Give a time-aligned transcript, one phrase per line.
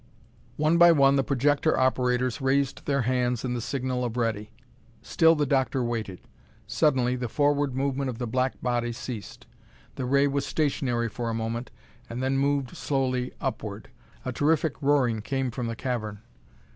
[0.57, 4.51] One by one the projector operators raised their hands in the signal of "ready."
[5.03, 6.21] Still the doctor waited.
[6.65, 9.45] Suddenly the forward movement of the black body ceased.
[9.97, 11.69] The ray was stationary for a moment
[12.09, 13.89] and then moved slowly upward.
[14.25, 16.21] A terrific roaring came from the cavern.